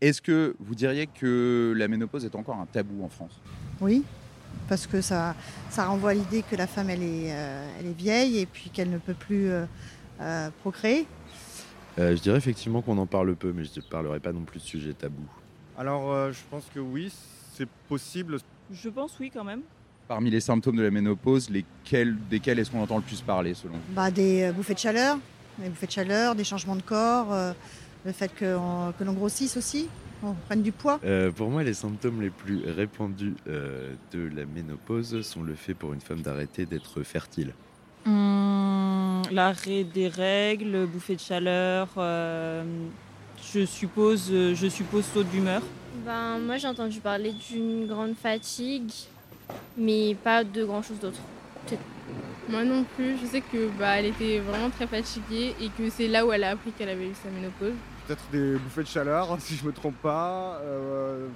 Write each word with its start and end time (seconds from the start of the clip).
Est-ce 0.00 0.22
que 0.22 0.56
vous 0.58 0.74
diriez 0.74 1.06
que 1.06 1.74
la 1.76 1.86
ménopause 1.86 2.24
est 2.24 2.34
encore 2.34 2.56
un 2.56 2.66
tabou 2.66 3.04
en 3.04 3.10
France? 3.10 3.38
Oui, 3.80 4.02
parce 4.68 4.86
que 4.86 5.02
ça, 5.02 5.34
ça 5.68 5.84
renvoie 5.86 6.10
à 6.10 6.14
l'idée 6.14 6.42
que 6.42 6.56
la 6.56 6.66
femme, 6.66 6.88
elle 6.88 7.02
est, 7.02 7.32
euh, 7.32 7.68
elle 7.78 7.86
est 7.86 7.98
vieille 7.98 8.38
et 8.38 8.46
puis 8.46 8.70
qu'elle 8.70 8.88
ne 8.90 8.98
peut 8.98 9.14
plus 9.14 9.50
euh, 9.50 9.66
euh, 10.20 10.48
procréer. 10.62 11.06
Euh, 11.98 12.16
je 12.16 12.22
dirais 12.22 12.38
effectivement 12.38 12.80
qu'on 12.80 12.96
en 12.96 13.06
parle 13.06 13.34
peu, 13.36 13.52
mais 13.52 13.64
je 13.64 13.72
ne 13.76 13.82
parlerai 13.82 14.20
pas 14.20 14.32
non 14.32 14.42
plus 14.42 14.60
de 14.60 14.64
sujet 14.64 14.94
tabou. 14.94 15.24
Alors, 15.76 16.10
euh, 16.10 16.32
je 16.32 16.40
pense 16.50 16.64
que 16.74 16.80
oui, 16.80 17.12
c'est 17.54 17.68
possible. 17.88 18.38
Je 18.72 18.88
pense 18.88 19.18
oui 19.18 19.30
quand 19.32 19.44
même. 19.44 19.60
Parmi 20.08 20.30
les 20.30 20.40
symptômes 20.40 20.76
de 20.76 20.82
la 20.82 20.90
ménopause, 20.90 21.50
lesquels, 21.50 22.16
desquels 22.30 22.58
est-ce 22.58 22.70
qu'on 22.70 22.82
entend 22.82 22.96
le 22.96 23.02
plus 23.02 23.20
parler 23.20 23.52
selon 23.52 23.74
vous? 23.74 23.94
Bah, 23.94 24.10
des 24.10 24.44
euh, 24.44 24.52
bouffées 24.52 24.74
de 24.74 24.78
chaleur, 24.78 25.18
des 25.58 25.68
bouffées 25.68 25.86
de 25.86 25.92
chaleur, 25.92 26.34
des 26.34 26.44
changements 26.44 26.76
de 26.76 26.82
corps, 26.82 27.32
euh, 27.32 27.52
le 28.04 28.12
fait 28.12 28.32
que, 28.34 28.56
on- 28.56 28.92
que 28.98 29.04
l'on 29.04 29.12
grossisse 29.12 29.56
aussi, 29.56 29.88
on 30.22 30.32
prenne 30.46 30.62
du 30.62 30.72
poids. 30.72 31.00
Euh, 31.04 31.30
pour 31.30 31.48
moi, 31.50 31.62
les 31.62 31.74
symptômes 31.74 32.20
les 32.20 32.30
plus 32.30 32.62
répandus 32.66 33.34
euh, 33.48 33.94
de 34.12 34.28
la 34.34 34.44
ménopause 34.46 35.22
sont 35.22 35.42
le 35.42 35.54
fait 35.54 35.74
pour 35.74 35.92
une 35.92 36.00
femme 36.00 36.20
d'arrêter 36.22 36.66
d'être 36.66 37.02
fertile. 37.02 37.52
Hum, 38.06 39.22
L'arrêt 39.30 39.84
des 39.84 40.08
règles, 40.08 40.86
bouffée 40.86 41.16
de 41.16 41.20
chaleur, 41.20 41.88
euh, 41.98 42.64
je 43.52 43.64
suppose, 43.64 44.30
je 44.30 44.68
suppose 44.68 45.04
saut 45.04 45.22
d'humeur. 45.22 45.62
Ben, 46.04 46.38
moi, 46.38 46.56
j'ai 46.56 46.68
entendu 46.68 47.00
parler 47.00 47.32
d'une 47.50 47.86
grande 47.86 48.14
fatigue, 48.14 48.90
mais 49.76 50.14
pas 50.22 50.44
de 50.44 50.64
grand 50.64 50.82
chose 50.82 50.98
d'autre. 50.98 51.20
Moi 52.48 52.64
non 52.64 52.84
plus, 52.96 53.16
je 53.22 53.26
sais 53.26 53.42
que 53.42 53.68
bah, 53.78 53.98
elle 54.00 54.06
était 54.06 54.40
vraiment 54.40 54.70
très 54.70 54.86
fatiguée 54.88 55.54
et 55.60 55.68
que 55.68 55.88
c'est 55.88 56.08
là 56.08 56.26
où 56.26 56.32
elle 56.32 56.42
a 56.42 56.50
appris 56.50 56.72
qu'elle 56.72 56.88
avait 56.88 57.06
eu 57.06 57.14
sa 57.22 57.30
ménopause. 57.30 57.74
Peut-être 58.10 58.30
des 58.32 58.58
bouffées 58.58 58.82
de 58.82 58.88
chaleur, 58.88 59.36
si 59.38 59.54
je 59.54 59.64
me 59.64 59.70
trompe 59.70 59.94
pas. 60.02 60.58
Euh, 60.64 61.28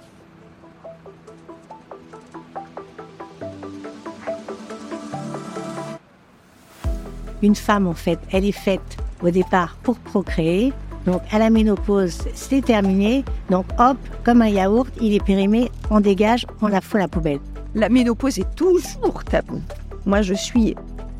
Une 7.41 7.55
femme, 7.55 7.87
en 7.87 7.93
fait, 7.93 8.19
elle 8.29 8.43
est 8.43 8.51
faite 8.51 8.97
au 9.23 9.29
départ 9.29 9.77
pour 9.83 9.97
procréer. 9.99 10.73
Donc, 11.05 11.21
à 11.31 11.39
la 11.39 11.49
ménopause, 11.49 12.17
c'est 12.33 12.65
terminé. 12.65 13.23
Donc, 13.49 13.67
hop, 13.79 13.97
comme 14.25 14.41
un 14.41 14.49
yaourt, 14.49 14.89
il 14.99 15.13
est 15.13 15.23
périmé, 15.23 15.71
on 15.89 16.01
dégage, 16.01 16.45
on 16.61 16.67
la 16.67 16.81
fout 16.81 16.95
à 16.95 17.03
la 17.03 17.07
poubelle. 17.07 17.39
La 17.73 17.87
ménopause 17.87 18.37
est 18.37 18.53
toujours 18.53 19.23
tabou. 19.23 19.61
Moi, 20.05 20.23
je 20.23 20.33
suis 20.33 20.75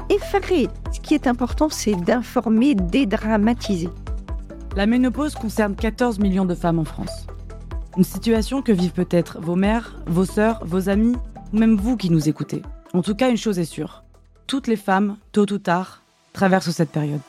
effarée. 0.10 0.68
Ce 0.92 1.00
qui 1.00 1.14
est 1.14 1.28
important, 1.28 1.70
c'est 1.70 1.96
d'informer, 1.96 2.76
dédramatiser. 2.76 3.90
La 4.76 4.88
ménopause 4.88 5.36
concerne 5.36 5.74
14 5.74 6.20
millions 6.20 6.44
de 6.44 6.54
femmes 6.54 6.80
en 6.80 6.84
France. 6.84 7.28
Une 7.96 8.04
situation 8.04 8.62
que 8.62 8.74
vivent 8.74 8.92
peut-être 8.92 9.40
vos 9.40 9.56
mères, 9.56 9.96
vos 10.06 10.26
sœurs, 10.26 10.60
vos 10.66 10.90
amis, 10.90 11.16
ou 11.54 11.58
même 11.58 11.78
vous 11.78 11.96
qui 11.96 12.10
nous 12.10 12.28
écoutez. 12.28 12.62
En 12.94 13.02
tout 13.02 13.16
cas, 13.16 13.30
une 13.30 13.38
chose 13.38 13.58
est 13.58 13.64
sûre. 13.64 14.04
Toutes 14.48 14.68
les 14.68 14.76
femmes, 14.76 15.16
tôt 15.32 15.50
ou 15.50 15.60
tard, 15.60 16.02
traversent 16.34 16.72
cette 16.72 16.90
période. 16.90 17.22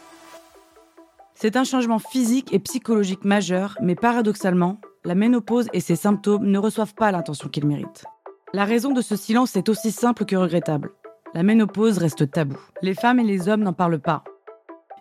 C'est 1.36 1.56
un 1.56 1.62
changement 1.62 2.00
physique 2.00 2.52
et 2.52 2.58
psychologique 2.58 3.24
majeur, 3.24 3.78
mais 3.80 3.94
paradoxalement, 3.94 4.80
la 5.04 5.14
ménopause 5.14 5.68
et 5.72 5.78
ses 5.78 5.94
symptômes 5.94 6.46
ne 6.46 6.58
reçoivent 6.58 6.94
pas 6.94 7.12
l'attention 7.12 7.48
qu'ils 7.48 7.66
méritent. 7.66 8.06
La 8.54 8.64
raison 8.64 8.92
de 8.92 9.02
ce 9.02 9.14
silence 9.14 9.54
est 9.54 9.68
aussi 9.68 9.92
simple 9.92 10.24
que 10.24 10.34
regrettable. 10.34 10.90
La 11.32 11.44
ménopause 11.44 11.98
reste 11.98 12.28
tabou. 12.28 12.58
Les 12.82 12.94
femmes 12.94 13.20
et 13.20 13.24
les 13.24 13.48
hommes 13.48 13.62
n'en 13.62 13.72
parlent 13.72 14.00
pas. 14.00 14.24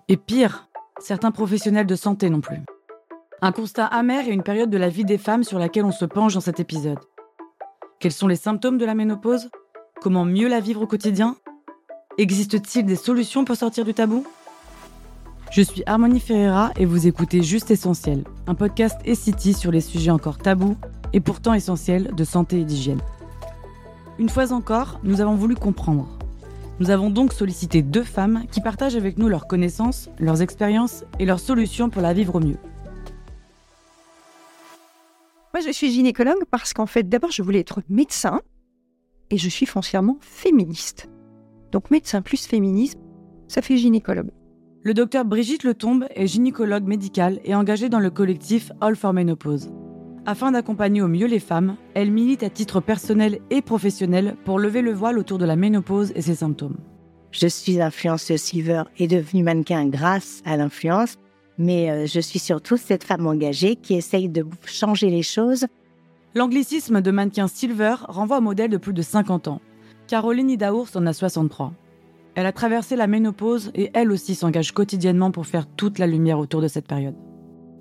Et 0.09 0.17
pire, 0.17 0.67
certains 0.99 1.31
professionnels 1.31 1.85
de 1.85 1.95
santé 1.95 2.29
non 2.29 2.41
plus. 2.41 2.61
Un 3.41 3.51
constat 3.51 3.85
amer 3.85 4.27
et 4.27 4.31
une 4.31 4.43
période 4.43 4.69
de 4.69 4.77
la 4.77 4.89
vie 4.89 5.05
des 5.05 5.17
femmes 5.17 5.43
sur 5.43 5.59
laquelle 5.59 5.85
on 5.85 5.91
se 5.91 6.05
penche 6.05 6.33
dans 6.33 6.41
cet 6.41 6.59
épisode. 6.59 6.99
Quels 7.99 8.11
sont 8.11 8.27
les 8.27 8.35
symptômes 8.35 8.77
de 8.77 8.85
la 8.85 8.95
ménopause? 8.95 9.49
Comment 10.01 10.25
mieux 10.25 10.47
la 10.47 10.59
vivre 10.59 10.81
au 10.81 10.88
quotidien? 10.88 11.35
Existe-t-il 12.17 12.85
des 12.85 12.95
solutions 12.95 13.45
pour 13.45 13.55
sortir 13.55 13.84
du 13.85 13.94
tabou? 13.94 14.25
Je 15.51 15.61
suis 15.61 15.84
Harmonie 15.85 16.19
Ferreira 16.19 16.72
et 16.78 16.85
vous 16.85 17.07
écoutez 17.07 17.44
Juste 17.44 17.72
Essentiel, 17.72 18.23
un 18.47 18.55
podcast 18.55 19.00
et 19.05 19.16
sur 19.16 19.72
les 19.72 19.81
sujets 19.81 20.11
encore 20.11 20.38
tabous 20.38 20.75
et 21.13 21.19
pourtant 21.19 21.53
essentiels 21.53 22.13
de 22.13 22.23
santé 22.23 22.59
et 22.61 22.66
d'hygiène. 22.66 23.01
Une 24.17 24.29
fois 24.29 24.53
encore, 24.53 25.00
nous 25.03 25.22
avons 25.22 25.35
voulu 25.35 25.55
comprendre. 25.55 26.15
Nous 26.80 26.90
avons 26.90 27.09
donc 27.09 27.31
sollicité 27.31 27.81
deux 27.81 28.03
femmes 28.03 28.44
qui 28.52 28.59
partagent 28.59 28.97
avec 28.97 29.18
nous 29.18 29.30
leurs 29.30 29.47
connaissances, 29.47 30.09
leurs 30.19 30.41
expériences 30.41 31.06
et 31.19 31.25
leurs 31.25 31.40
solutions 31.40 31.90
pour 31.90 32.02
la 32.02 32.13
vivre 32.13 32.36
au 32.36 32.40
mieux. 32.41 32.58
Moi, 35.53 35.64
je 35.66 35.72
suis 35.72 35.90
gynécologue 35.90 36.44
parce 36.52 36.74
qu'en 36.74 36.85
fait, 36.85 37.08
d'abord, 37.08 37.31
je 37.31 37.41
voulais 37.41 37.62
être 37.62 37.81
médecin 37.88 38.41
et 39.30 39.38
je 39.38 39.47
suis 39.47 39.66
foncièrement 39.66 40.18
féministe. 40.19 41.09
Donc, 41.72 41.91
médecin 41.91 42.22
plus 42.22 42.46
féminisme, 42.46 43.00
ça 43.47 43.62
fait 43.62 43.78
gynécologue. 43.78 44.31
Le 44.84 44.94
docteur 44.94 45.24
Brigitte 45.24 45.64
Letombe 45.64 46.06
est 46.14 46.28
gynécologue 46.28 46.85
médicale 46.85 47.40
et 47.46 47.56
engagée 47.56 47.88
dans 47.88 48.00
le 48.00 48.09
collectif 48.09 48.74
All 48.81 48.97
for 48.97 49.14
Menopause. 49.14 49.72
Afin 50.28 50.52
d'accompagner 50.52 51.03
au 51.03 51.08
mieux 51.08 51.28
les 51.28 51.40
femmes, 51.40 51.78
elle 51.94 52.09
milite 52.09 52.41
à 52.41 52.50
titre 52.50 52.80
personnel 52.80 53.40
et 53.52 53.62
professionnel 53.62 54.36
pour 54.44 54.58
lever 54.58 54.81
le 54.81 54.91
voile 54.91 55.19
autour 55.19 55.38
de 55.38 55.46
la 55.46 55.56
ménopause 55.56 56.12
et 56.16 56.22
ses 56.22 56.36
symptômes. 56.36 56.78
Je 57.30 57.46
suis 57.46 57.80
influenceuse 57.80 58.41
silver 58.41 58.84
et 58.97 59.08
devenue 59.08 59.44
mannequin 59.44 59.85
grâce 59.85 60.41
à 60.44 60.58
l'influence, 60.58 61.18
mais 61.59 61.91
euh, 61.91 62.06
je 62.08 62.19
suis 62.19 62.40
surtout 62.40 62.75
cette 62.75 63.03
femme 63.03 63.28
engagée 63.28 63.75
qui 63.75 63.94
essaye 63.94 64.28
de 64.28 64.47
changer 64.66 65.12
les 65.12 65.22
choses. 65.22 65.68
L'anglicisme 66.34 67.02
de 67.02 67.12
mannequin 67.12 67.47
silver 67.47 67.96
renvoie 68.08 68.40
au 68.40 68.41
modèle 68.41 68.72
de 68.72 68.78
plus 68.78 68.94
de 68.94 69.03
50 69.03 69.47
ans. 69.47 69.62
Caroline 70.08 70.50
Idaours 70.50 70.96
en 70.96 71.06
a 71.06 71.14
63. 71.14 71.72
Elle 72.34 72.47
a 72.47 72.52
traversé 72.52 72.96
la 72.96 73.06
ménopause 73.06 73.72
et 73.75 73.91
elle 73.94 74.12
aussi 74.12 74.34
s'engage 74.34 74.72
quotidiennement 74.72 75.30
pour 75.30 75.46
faire 75.46 75.68
toute 75.68 76.00
la 76.00 76.08
lumière 76.08 76.40
autour 76.40 76.62
de 76.62 76.68
cette 76.68 76.88
période. 76.88 77.16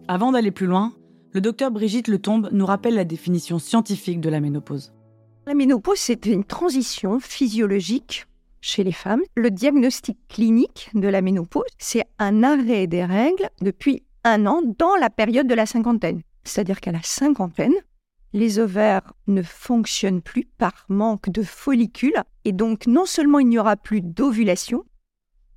Avant 0.08 0.32
d'aller 0.32 0.50
plus 0.50 0.66
loin, 0.66 0.92
le 1.34 1.40
docteur 1.40 1.72
Brigitte 1.72 2.06
Letombe 2.06 2.48
nous 2.52 2.64
rappelle 2.64 2.94
la 2.94 3.04
définition 3.04 3.58
scientifique 3.58 4.20
de 4.20 4.30
la 4.30 4.40
ménopause. 4.40 4.92
La 5.46 5.54
ménopause, 5.54 5.98
c'est 5.98 6.26
une 6.26 6.44
transition 6.44 7.18
physiologique 7.18 8.26
chez 8.60 8.84
les 8.84 8.92
femmes. 8.92 9.20
Le 9.34 9.50
diagnostic 9.50 10.16
clinique 10.28 10.90
de 10.94 11.08
la 11.08 11.22
ménopause, 11.22 11.64
c'est 11.76 12.04
un 12.20 12.44
arrêt 12.44 12.86
des 12.86 13.04
règles 13.04 13.50
depuis 13.60 14.04
un 14.22 14.46
an 14.46 14.62
dans 14.78 14.94
la 14.94 15.10
période 15.10 15.48
de 15.48 15.54
la 15.54 15.66
cinquantaine. 15.66 16.22
C'est-à-dire 16.44 16.80
qu'à 16.80 16.92
la 16.92 17.02
cinquantaine, 17.02 17.74
les 18.32 18.60
ovaires 18.60 19.12
ne 19.26 19.42
fonctionnent 19.42 20.22
plus 20.22 20.44
par 20.44 20.86
manque 20.88 21.30
de 21.30 21.42
follicules 21.42 22.22
et 22.44 22.52
donc 22.52 22.86
non 22.86 23.06
seulement 23.06 23.40
il 23.40 23.48
n'y 23.48 23.58
aura 23.58 23.76
plus 23.76 24.02
d'ovulation, 24.02 24.84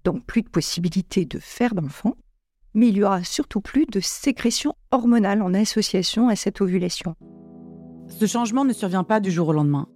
donc 0.03 0.25
plus 0.25 0.41
de 0.41 0.49
possibilité 0.49 1.25
de 1.25 1.37
faire 1.37 1.75
d'enfants, 1.75 2.15
mais 2.73 2.89
il 2.89 2.97
y 2.97 3.03
aura 3.03 3.23
surtout 3.23 3.61
plus 3.61 3.85
de 3.85 3.99
sécrétion 3.99 4.73
hormonale 4.91 5.41
en 5.41 5.53
association 5.53 6.29
à 6.29 6.35
cette 6.35 6.61
ovulation. 6.61 7.15
Ce 8.07 8.25
changement 8.25 8.65
ne 8.65 8.73
survient 8.73 9.03
pas 9.03 9.19
du 9.19 9.31
jour 9.31 9.49
au 9.49 9.53
lendemain. 9.53 9.87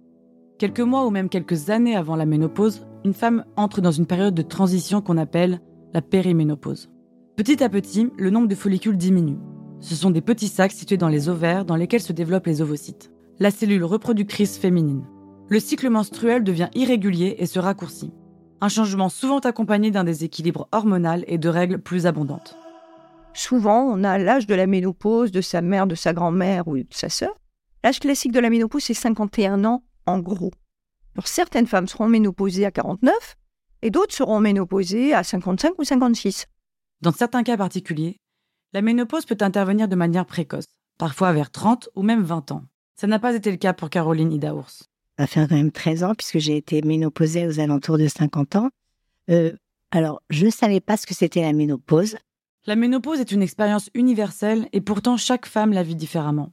Quelques 0.58 0.80
mois 0.80 1.06
ou 1.06 1.10
même 1.10 1.28
quelques 1.28 1.70
années 1.70 1.96
avant 1.96 2.16
la 2.16 2.26
ménopause, 2.26 2.86
une 3.04 3.14
femme 3.14 3.44
entre 3.56 3.80
dans 3.80 3.90
une 3.90 4.06
période 4.06 4.34
de 4.34 4.42
transition 4.42 5.00
qu'on 5.00 5.16
appelle 5.16 5.60
la 5.92 6.02
périménopause. 6.02 6.90
Petit 7.36 7.64
à 7.64 7.68
petit, 7.68 8.08
le 8.18 8.30
nombre 8.30 8.48
de 8.48 8.54
follicules 8.54 8.96
diminue. 8.96 9.38
Ce 9.80 9.94
sont 9.94 10.10
des 10.10 10.20
petits 10.20 10.48
sacs 10.48 10.72
situés 10.72 10.96
dans 10.96 11.08
les 11.08 11.28
ovaires 11.28 11.64
dans 11.64 11.76
lesquels 11.76 12.02
se 12.02 12.12
développent 12.12 12.46
les 12.46 12.62
ovocytes, 12.62 13.10
la 13.40 13.50
cellule 13.50 13.84
reproductrice 13.84 14.58
féminine. 14.58 15.04
Le 15.48 15.58
cycle 15.58 15.90
menstruel 15.90 16.44
devient 16.44 16.68
irrégulier 16.74 17.36
et 17.38 17.46
se 17.46 17.58
raccourcit. 17.58 18.12
Un 18.60 18.68
changement 18.68 19.08
souvent 19.08 19.40
accompagné 19.40 19.90
d'un 19.90 20.04
déséquilibre 20.04 20.68
hormonal 20.70 21.24
et 21.26 21.38
de 21.38 21.48
règles 21.48 21.80
plus 21.80 22.06
abondantes. 22.06 22.56
Souvent, 23.34 23.82
on 23.82 24.04
a 24.04 24.18
l'âge 24.18 24.46
de 24.46 24.54
la 24.54 24.66
ménopause 24.66 25.32
de 25.32 25.40
sa 25.40 25.62
mère, 25.62 25.86
de 25.86 25.94
sa 25.94 26.12
grand-mère 26.12 26.68
ou 26.68 26.76
de 26.76 26.86
sa 26.90 27.08
sœur. 27.08 27.34
L'âge 27.82 27.98
classique 27.98 28.32
de 28.32 28.40
la 28.40 28.50
ménopause, 28.50 28.84
c'est 28.84 28.94
51 28.94 29.64
ans 29.64 29.82
en 30.06 30.18
gros. 30.18 30.50
Alors, 31.14 31.26
certaines 31.26 31.66
femmes 31.66 31.88
seront 31.88 32.08
ménopausées 32.08 32.64
à 32.64 32.70
49 32.70 33.36
et 33.82 33.90
d'autres 33.90 34.14
seront 34.14 34.40
ménopausées 34.40 35.14
à 35.14 35.22
55 35.22 35.78
ou 35.78 35.84
56. 35.84 36.46
Dans 37.00 37.12
certains 37.12 37.42
cas 37.42 37.56
particuliers, 37.56 38.16
la 38.72 38.82
ménopause 38.82 39.26
peut 39.26 39.36
intervenir 39.40 39.88
de 39.88 39.96
manière 39.96 40.24
précoce, 40.24 40.66
parfois 40.98 41.32
vers 41.32 41.50
30 41.50 41.90
ou 41.94 42.02
même 42.02 42.22
20 42.22 42.52
ans. 42.52 42.64
Ça 42.94 43.06
n'a 43.06 43.18
pas 43.18 43.34
été 43.34 43.50
le 43.50 43.56
cas 43.56 43.72
pour 43.72 43.90
Caroline 43.90 44.32
Idaours. 44.32 44.88
Ça 45.18 45.24
va 45.24 45.26
faire 45.26 45.48
quand 45.48 45.56
même 45.56 45.72
13 45.72 46.04
ans 46.04 46.14
puisque 46.14 46.38
j'ai 46.38 46.56
été 46.56 46.80
ménopausée 46.82 47.46
aux 47.46 47.60
alentours 47.60 47.98
de 47.98 48.06
50 48.06 48.56
ans. 48.56 48.70
Euh, 49.30 49.52
alors, 49.90 50.22
je 50.30 50.46
ne 50.46 50.50
savais 50.50 50.80
pas 50.80 50.96
ce 50.96 51.06
que 51.06 51.14
c'était 51.14 51.42
la 51.42 51.52
ménopause. 51.52 52.16
La 52.66 52.76
ménopause 52.76 53.18
est 53.18 53.32
une 53.32 53.42
expérience 53.42 53.90
universelle 53.94 54.68
et 54.72 54.80
pourtant 54.80 55.16
chaque 55.16 55.46
femme 55.46 55.72
la 55.72 55.82
vit 55.82 55.96
différemment. 55.96 56.52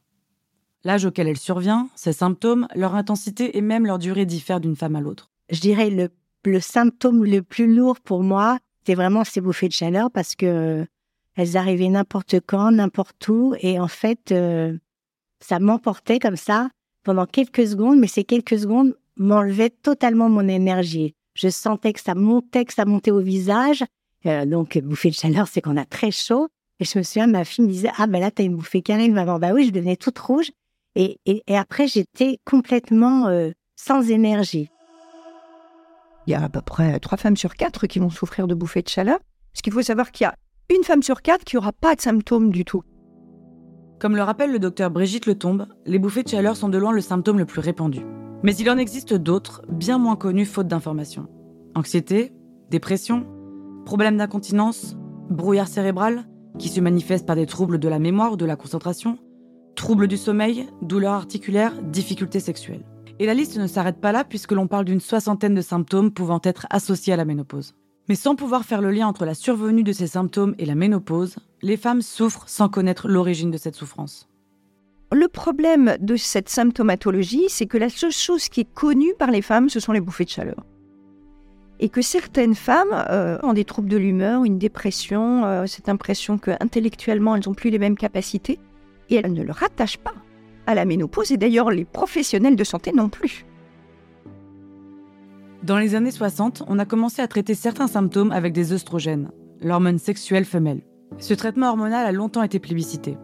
L'âge 0.84 1.06
auquel 1.06 1.28
elle 1.28 1.38
survient, 1.38 1.90
ses 1.96 2.14
symptômes, 2.14 2.68
leur 2.74 2.96
intensité 2.96 3.58
et 3.58 3.62
même 3.62 3.86
leur 3.86 4.00
durée 4.00 4.26
diffèrent 4.26 4.60
d'une 4.60 4.76
femme 4.76 4.96
à 4.96 5.02
l'autre. 5.02 5.30
Je 5.52 5.60
dirais 5.60 5.90
le, 5.90 6.10
le 6.46 6.60
symptôme 6.60 7.26
le 7.26 7.44
plus 7.44 7.74
lourd 7.74 8.00
pour 8.00 8.24
moi, 8.24 8.58
c'est 8.86 8.96
vraiment 8.96 9.24
ces 9.24 9.40
bouffées 9.40 9.68
de 9.68 9.74
chaleur 9.74 10.10
parce 10.10 10.36
que 10.36 10.88
elles 11.36 11.58
arrivaient 11.58 11.90
n'importe 11.90 12.40
quand, 12.46 12.72
n'importe 12.72 13.28
où, 13.28 13.54
et 13.60 13.80
en 13.80 13.88
fait, 13.88 14.32
euh, 14.32 14.76
ça 15.40 15.60
m'emportait 15.60 16.20
comme 16.20 16.36
ça 16.36 16.70
pendant 17.04 17.26
quelques 17.26 17.68
secondes, 17.68 18.00
mais 18.00 18.08
ces 18.08 18.24
quelques 18.24 18.60
secondes 18.60 18.98
m'enlevaient 19.16 19.70
totalement 19.70 20.28
mon 20.28 20.48
énergie. 20.48 21.16
Je 21.36 21.50
sentais 21.50 21.94
que 21.94 22.02
ça 22.02 22.16
montait, 22.16 22.66
que 22.66 22.74
ça 22.74 22.86
montait 22.86 23.12
au 23.12 23.20
visage. 23.20 23.86
Euh, 24.26 24.46
donc, 24.46 24.78
bouffée 24.80 25.10
de 25.10 25.16
chaleur, 25.16 25.48
c'est 25.48 25.62
qu'on 25.62 25.78
a 25.78 25.86
très 25.86 26.12
chaud. 26.12 26.48
Et 26.80 26.86
je 26.86 26.98
me 26.98 27.04
souviens, 27.04 27.28
ma 27.28 27.44
fille 27.44 27.66
me 27.66 27.70
disait, 27.70 27.92
ah 27.98 28.08
ben 28.08 28.20
là, 28.20 28.32
t'as 28.32 28.44
une 28.44 28.56
bouffée 28.56 28.82
câlin, 28.82 29.12
maman. 29.12 29.40
Bah 29.40 29.52
oui, 29.54 29.68
je 29.68 29.72
devenais 29.72 29.98
toute 29.98 30.18
rouge. 30.20 30.52
Et, 30.96 31.20
et, 31.26 31.44
et 31.48 31.58
après, 31.58 31.88
j'étais 31.88 32.40
complètement 32.46 33.28
euh, 33.28 33.52
sans 33.76 34.10
énergie. 34.10 34.70
Il 36.28 36.32
y 36.32 36.36
a 36.36 36.44
à 36.44 36.50
peu 36.50 36.62
près 36.62 37.00
trois 37.00 37.18
femmes 37.18 37.38
sur 37.38 37.56
quatre 37.56 37.88
qui 37.88 38.00
vont 38.00 38.10
souffrir 38.10 38.48
de 38.48 38.56
bouffées 38.56 38.82
de 38.82 38.90
chaleur. 38.90 39.20
Parce 39.52 39.62
qu'il 39.62 39.74
faut 39.74 39.82
savoir 39.82 40.12
qu'il 40.12 40.26
y 40.26 40.28
a 40.28 40.36
une 40.70 40.84
femme 40.84 41.02
sur 41.04 41.22
quatre 41.22 41.44
qui 41.44 41.56
n'aura 41.56 41.74
pas 41.74 41.96
de 41.96 42.02
symptômes 42.02 42.52
du 42.52 42.66
tout. 42.66 42.84
Comme 44.00 44.16
le 44.16 44.24
rappelle 44.24 44.52
le 44.52 44.60
docteur 44.60 44.92
Brigitte 44.92 45.26
Letombe, 45.26 45.68
les 45.86 46.00
bouffées 46.00 46.24
de 46.24 46.30
chaleur 46.30 46.56
sont 46.56 46.70
de 46.70 46.78
loin 46.78 46.92
le 46.92 47.02
symptôme 47.02 47.40
le 47.40 47.46
plus 47.46 47.60
répandu. 47.60 48.02
Mais 48.44 48.56
il 48.56 48.70
en 48.70 48.78
existe 48.78 49.14
d'autres, 49.14 49.64
bien 49.68 49.98
moins 49.98 50.16
connus 50.16 50.46
faute 50.46 50.68
d'informations. 50.68 51.28
Anxiété, 51.76 52.32
dépression, 52.70 53.26
problèmes 53.90 54.18
d'incontinence, 54.18 54.96
brouillard 55.32 55.68
cérébral, 55.68 56.28
qui 56.60 56.70
se 56.70 56.80
manifestent 56.80 57.26
par 57.26 57.36
des 57.36 57.48
troubles 57.48 57.80
de 57.80 57.88
la 57.88 57.98
mémoire 57.98 58.34
ou 58.34 58.38
de 58.38 58.46
la 58.46 58.56
concentration, 58.56 59.18
troubles 59.76 60.08
du 60.08 60.16
sommeil, 60.16 60.68
douleurs 60.84 61.14
articulaires, 61.14 61.74
difficultés 61.82 62.40
sexuelles. 62.40 62.86
Et 63.18 63.26
la 63.26 63.34
liste 63.34 63.58
ne 63.58 63.66
s'arrête 63.66 64.00
pas 64.00 64.12
là 64.12 64.24
puisque 64.24 64.52
l'on 64.52 64.68
parle 64.68 64.86
d'une 64.86 65.00
soixantaine 65.00 65.56
de 65.56 65.62
symptômes 65.62 66.12
pouvant 66.12 66.40
être 66.44 66.68
associés 66.70 67.14
à 67.14 67.16
la 67.16 67.26
ménopause. 67.26 67.74
Mais 68.08 68.14
sans 68.14 68.36
pouvoir 68.36 68.64
faire 68.64 68.82
le 68.84 68.92
lien 68.92 69.08
entre 69.08 69.26
la 69.26 69.34
survenue 69.34 69.82
de 69.82 69.92
ces 69.92 70.06
symptômes 70.06 70.54
et 70.60 70.68
la 70.68 70.76
ménopause, 70.76 71.38
les 71.64 71.76
femmes 71.76 72.04
souffrent 72.04 72.48
sans 72.48 72.70
connaître 72.70 73.08
l'origine 73.08 73.50
de 73.50 73.58
cette 73.58 73.76
souffrance. 73.76 74.30
Le 75.12 75.28
problème 75.28 75.98
de 76.00 76.16
cette 76.16 76.50
symptomatologie, 76.50 77.46
c'est 77.48 77.66
que 77.66 77.80
la 77.80 77.90
seule 77.90 78.12
chose 78.12 78.50
qui 78.50 78.60
est 78.60 78.72
connue 78.72 79.16
par 79.18 79.32
les 79.32 79.42
femmes, 79.42 79.68
ce 79.68 79.80
sont 79.80 79.94
les 79.94 80.00
bouffées 80.00 80.26
de 80.26 80.30
chaleur. 80.30 80.64
Et 81.80 81.90
que 81.90 82.02
certaines 82.02 82.56
femmes 82.56 83.06
euh, 83.10 83.38
ont 83.42 83.54
des 83.54 83.64
troubles 83.64 83.90
de 83.90 83.98
l'humeur, 83.98 84.44
une 84.44 84.58
dépression, 84.58 85.46
euh, 85.46 85.66
cette 85.66 85.90
impression 85.90 86.38
qu'intellectuellement, 86.38 87.36
elles 87.36 87.44
n'ont 87.46 87.54
plus 87.54 87.70
les 87.70 87.80
mêmes 87.80 87.98
capacités, 87.98 88.60
et 89.10 89.16
elles 89.16 89.34
ne 89.34 89.44
le 89.44 89.52
rattachent 89.52 89.98
pas 89.98 90.14
à 90.68 90.76
la 90.76 90.86
ménopause, 90.86 91.32
et 91.32 91.38
d'ailleurs 91.38 91.72
les 91.72 91.86
professionnels 91.86 92.56
de 92.56 92.64
santé 92.64 92.92
non 92.92 93.10
plus. 93.10 93.46
Dans 95.64 95.78
les 95.78 95.96
années 95.96 96.12
60, 96.12 96.64
on 96.68 96.80
a 96.80 96.86
commencé 96.86 97.22
à 97.22 97.28
traiter 97.28 97.54
certains 97.54 97.88
symptômes 97.88 98.32
avec 98.32 98.54
des 98.54 98.72
œstrogènes, 98.72 99.32
l'hormone 99.62 100.00
sexuelle 100.00 100.46
femelle. 100.46 100.82
Ce 101.18 101.34
traitement 101.34 101.70
hormonal 101.70 102.06
a 102.06 102.12
longtemps 102.12 102.44
été 102.44 102.60
plébiscité. 102.60 103.18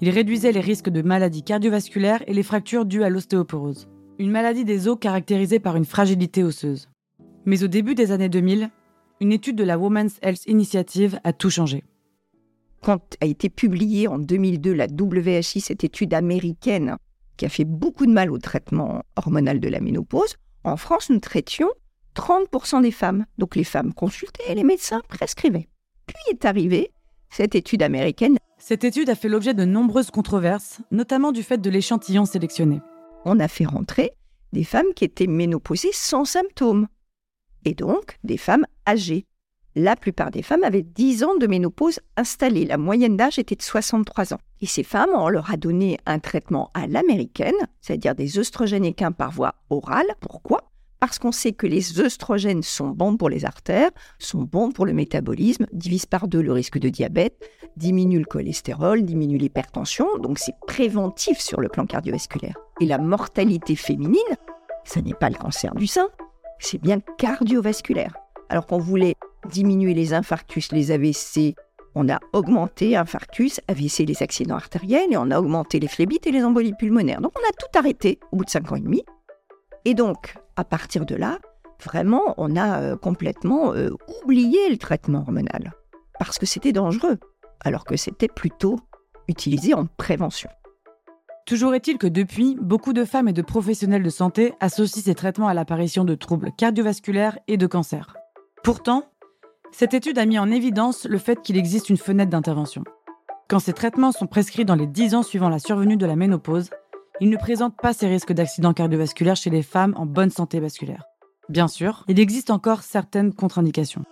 Il 0.00 0.10
réduisait 0.10 0.52
les 0.52 0.60
risques 0.60 0.90
de 0.90 1.02
maladies 1.02 1.42
cardiovasculaires 1.42 2.22
et 2.26 2.34
les 2.34 2.42
fractures 2.42 2.84
dues 2.84 3.02
à 3.02 3.10
l'ostéoporose, 3.10 3.88
une 4.18 4.30
maladie 4.30 4.64
des 4.64 4.88
os 4.88 4.98
caractérisée 4.98 5.60
par 5.60 5.76
une 5.76 5.84
fragilité 5.84 6.42
osseuse. 6.42 6.88
Mais 7.48 7.64
au 7.64 7.66
début 7.66 7.94
des 7.94 8.12
années 8.12 8.28
2000, 8.28 8.68
une 9.22 9.32
étude 9.32 9.56
de 9.56 9.64
la 9.64 9.78
Women's 9.78 10.18
Health 10.20 10.44
Initiative 10.44 11.18
a 11.24 11.32
tout 11.32 11.48
changé. 11.48 11.82
Quand 12.82 13.00
a 13.22 13.24
été 13.24 13.48
publiée 13.48 14.06
en 14.06 14.18
2002 14.18 14.74
la 14.74 14.84
WHI, 14.84 15.62
cette 15.62 15.82
étude 15.82 16.12
américaine 16.12 16.98
qui 17.38 17.46
a 17.46 17.48
fait 17.48 17.64
beaucoup 17.64 18.04
de 18.04 18.12
mal 18.12 18.30
au 18.30 18.36
traitement 18.36 19.02
hormonal 19.16 19.60
de 19.60 19.68
la 19.70 19.80
ménopose, 19.80 20.36
en 20.62 20.76
France, 20.76 21.08
nous 21.08 21.20
traitions 21.20 21.70
30% 22.16 22.82
des 22.82 22.90
femmes. 22.90 23.24
Donc 23.38 23.56
les 23.56 23.64
femmes 23.64 23.94
consultaient 23.94 24.52
et 24.52 24.54
les 24.54 24.62
médecins 24.62 25.00
prescrivaient. 25.08 25.70
Puis 26.04 26.16
est 26.30 26.44
arrivée 26.44 26.90
cette 27.30 27.54
étude 27.54 27.82
américaine. 27.82 28.36
Cette 28.58 28.84
étude 28.84 29.08
a 29.08 29.14
fait 29.14 29.30
l'objet 29.30 29.54
de 29.54 29.64
nombreuses 29.64 30.10
controverses, 30.10 30.82
notamment 30.90 31.32
du 31.32 31.42
fait 31.42 31.62
de 31.62 31.70
l'échantillon 31.70 32.26
sélectionné. 32.26 32.82
On 33.24 33.40
a 33.40 33.48
fait 33.48 33.64
rentrer 33.64 34.10
des 34.52 34.64
femmes 34.64 34.92
qui 34.94 35.06
étaient 35.06 35.26
ménopausées 35.26 35.92
sans 35.94 36.26
symptômes. 36.26 36.88
Et 37.68 37.74
donc 37.74 38.16
des 38.24 38.38
femmes 38.38 38.64
âgées. 38.86 39.26
La 39.74 39.94
plupart 39.94 40.30
des 40.30 40.40
femmes 40.40 40.64
avaient 40.64 40.82
10 40.82 41.22
ans 41.22 41.36
de 41.36 41.46
ménopause 41.46 42.00
installée. 42.16 42.64
La 42.64 42.78
moyenne 42.78 43.18
d'âge 43.18 43.38
était 43.38 43.56
de 43.56 43.62
63 43.62 44.32
ans. 44.32 44.38
Et 44.62 44.66
ces 44.66 44.82
femmes, 44.82 45.10
on 45.14 45.28
leur 45.28 45.50
a 45.50 45.58
donné 45.58 45.98
un 46.06 46.18
traitement 46.18 46.70
à 46.72 46.86
l'américaine, 46.86 47.52
c'est-à-dire 47.82 48.14
des 48.14 48.38
œstrogènes 48.38 48.86
équins 48.86 49.12
par 49.12 49.32
voie 49.32 49.56
orale. 49.68 50.06
Pourquoi? 50.20 50.70
Parce 50.98 51.18
qu'on 51.18 51.30
sait 51.30 51.52
que 51.52 51.66
les 51.66 52.00
œstrogènes 52.00 52.62
sont 52.62 52.88
bons 52.88 53.18
pour 53.18 53.28
les 53.28 53.44
artères, 53.44 53.90
sont 54.18 54.44
bons 54.44 54.72
pour 54.72 54.86
le 54.86 54.94
métabolisme, 54.94 55.66
divisent 55.74 56.06
par 56.06 56.26
deux 56.26 56.40
le 56.40 56.52
risque 56.52 56.78
de 56.78 56.88
diabète, 56.88 57.38
diminuent 57.76 58.20
le 58.20 58.24
cholestérol, 58.24 59.02
diminuent 59.02 59.38
l'hypertension, 59.38 60.06
donc 60.22 60.38
c'est 60.38 60.56
préventif 60.66 61.38
sur 61.38 61.60
le 61.60 61.68
plan 61.68 61.84
cardiovasculaire. 61.84 62.56
Et 62.80 62.86
la 62.86 62.96
mortalité 62.96 63.76
féminine, 63.76 64.36
ce 64.84 65.00
n'est 65.00 65.12
pas 65.12 65.28
le 65.28 65.36
cancer 65.36 65.74
du 65.74 65.86
sein, 65.86 66.08
c'est 66.58 66.80
bien 66.80 67.00
cardiovasculaire. 67.18 68.14
Alors 68.48 68.66
qu'on 68.66 68.78
voulait 68.78 69.14
diminuer 69.50 69.94
les 69.94 70.14
infarctus, 70.14 70.72
les 70.72 70.90
AVC, 70.90 71.54
on 71.94 72.08
a 72.08 72.18
augmenté 72.32 72.96
infarctus, 72.96 73.60
AVC, 73.68 74.06
les 74.06 74.22
accidents 74.22 74.56
artériels, 74.56 75.12
et 75.12 75.16
on 75.16 75.30
a 75.30 75.38
augmenté 75.38 75.80
les 75.80 75.88
phlébites 75.88 76.26
et 76.26 76.32
les 76.32 76.44
embolies 76.44 76.74
pulmonaires. 76.74 77.20
Donc 77.20 77.32
on 77.38 77.48
a 77.48 77.52
tout 77.52 77.78
arrêté 77.78 78.18
au 78.32 78.36
bout 78.36 78.44
de 78.44 78.50
5 78.50 78.72
ans 78.72 78.76
et 78.76 78.80
demi. 78.80 79.04
Et 79.84 79.94
donc, 79.94 80.36
à 80.56 80.64
partir 80.64 81.06
de 81.06 81.14
là, 81.14 81.38
vraiment, 81.84 82.34
on 82.36 82.56
a 82.56 82.80
euh, 82.80 82.96
complètement 82.96 83.72
euh, 83.74 83.90
oublié 84.22 84.68
le 84.70 84.76
traitement 84.76 85.20
hormonal. 85.20 85.72
Parce 86.18 86.38
que 86.38 86.46
c'était 86.46 86.72
dangereux, 86.72 87.18
alors 87.60 87.84
que 87.84 87.96
c'était 87.96 88.28
plutôt 88.28 88.78
utilisé 89.28 89.74
en 89.74 89.86
prévention. 89.86 90.50
Toujours 91.48 91.74
est-il 91.74 91.96
que 91.96 92.06
depuis, 92.06 92.58
beaucoup 92.60 92.92
de 92.92 93.06
femmes 93.06 93.28
et 93.28 93.32
de 93.32 93.40
professionnels 93.40 94.02
de 94.02 94.10
santé 94.10 94.52
associent 94.60 95.02
ces 95.02 95.14
traitements 95.14 95.48
à 95.48 95.54
l'apparition 95.54 96.04
de 96.04 96.14
troubles 96.14 96.52
cardiovasculaires 96.54 97.38
et 97.48 97.56
de 97.56 97.66
cancers. 97.66 98.18
Pourtant, 98.62 99.04
cette 99.72 99.94
étude 99.94 100.18
a 100.18 100.26
mis 100.26 100.38
en 100.38 100.50
évidence 100.50 101.06
le 101.06 101.16
fait 101.16 101.40
qu'il 101.40 101.56
existe 101.56 101.88
une 101.88 101.96
fenêtre 101.96 102.28
d'intervention. 102.28 102.84
Quand 103.48 103.60
ces 103.60 103.72
traitements 103.72 104.12
sont 104.12 104.26
prescrits 104.26 104.66
dans 104.66 104.74
les 104.74 104.86
10 104.86 105.14
ans 105.14 105.22
suivant 105.22 105.48
la 105.48 105.58
survenue 105.58 105.96
de 105.96 106.04
la 106.04 106.16
ménopause, 106.16 106.68
ils 107.18 107.30
ne 107.30 107.36
présentent 107.38 107.80
pas 107.80 107.94
ces 107.94 108.08
risques 108.08 108.34
d'accidents 108.34 108.74
cardiovasculaires 108.74 109.34
chez 109.34 109.48
les 109.48 109.62
femmes 109.62 109.94
en 109.96 110.04
bonne 110.04 110.30
santé 110.30 110.60
vasculaire. 110.60 111.04
Bien 111.48 111.66
sûr, 111.66 112.04
il 112.08 112.20
existe 112.20 112.50
encore 112.50 112.82
certaines 112.82 113.32
contre-indications. 113.32 114.04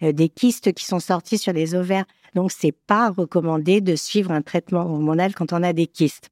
Des 0.00 0.28
kystes 0.28 0.72
qui 0.72 0.84
sont 0.84 1.00
sortis 1.00 1.38
sur 1.38 1.52
les 1.52 1.74
ovaires, 1.74 2.06
donc 2.34 2.52
c'est 2.52 2.72
pas 2.72 3.10
recommandé 3.10 3.80
de 3.80 3.96
suivre 3.96 4.30
un 4.30 4.42
traitement 4.42 4.80
hormonal 4.80 5.34
quand 5.34 5.52
on 5.52 5.62
a 5.62 5.72
des 5.72 5.86
kystes. 5.86 6.30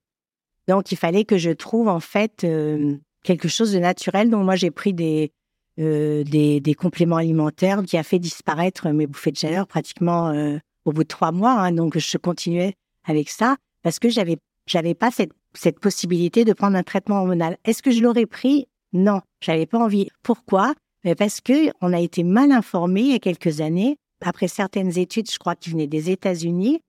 Donc 0.68 0.92
il 0.92 0.96
fallait 0.96 1.24
que 1.24 1.38
je 1.38 1.50
trouve 1.50 1.88
en 1.88 2.00
fait 2.00 2.44
euh, 2.44 2.96
quelque 3.24 3.48
chose 3.48 3.72
de 3.72 3.78
naturel. 3.78 4.30
Donc 4.30 4.44
moi 4.44 4.54
j'ai 4.54 4.70
pris 4.70 4.92
des 4.92 5.32
euh, 5.80 6.24
des, 6.24 6.74
compléments 6.74 7.16
alimentaires 7.16 7.82
qui 7.84 7.96
a 7.96 8.02
fait 8.02 8.18
disparaître 8.18 8.88
mes 8.88 9.06
bouffées 9.06 9.30
de 9.30 9.36
chaleur 9.36 9.66
pratiquement 9.66 10.30
euh, 10.30 10.58
au 10.84 10.92
bout 10.92 11.04
de 11.04 11.08
trois 11.08 11.32
mois. 11.32 11.52
Hein. 11.52 11.72
donc 11.72 11.96
je 11.96 12.18
continuais 12.18 12.74
avec 13.04 13.30
ça 13.30 13.56
parce 13.82 13.98
que 13.98 14.08
j'avais 14.08 14.38
j'avais 14.66 14.94
pas 14.94 15.10
cette, 15.10 15.32
cette 15.54 15.80
possibilité 15.80 16.44
de 16.44 16.52
prendre 16.52 16.76
un 16.76 16.82
traitement 16.82 17.20
hormonal. 17.20 17.56
Est-ce 17.64 17.82
que 17.82 17.90
je 17.90 18.02
l'aurais 18.02 18.26
pris? 18.26 18.66
Non, 18.92 19.22
j'avais 19.40 19.66
pas 19.66 19.78
envie. 19.78 20.08
Pourquoi? 20.22 20.74
Mais 21.04 21.14
Parce 21.14 21.40
que 21.40 21.70
on 21.80 21.92
a 21.92 22.00
été 22.00 22.24
mal 22.24 22.50
informé 22.50 23.00
il 23.02 23.12
y 23.12 23.14
a 23.14 23.18
quelques 23.18 23.60
années, 23.60 23.98
après 24.24 24.48
certaines 24.48 24.98
études, 24.98 25.30
je 25.30 25.38
crois 25.38 25.54
qui 25.54 25.70
venaient 25.70 25.86
des 25.86 26.10
États-Unis. 26.10 26.80